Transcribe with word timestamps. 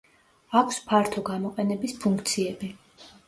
აქვს 0.59 0.79
ფართო 0.87 1.23
გამოყენების 1.27 1.95
ფუნქციები. 2.05 2.73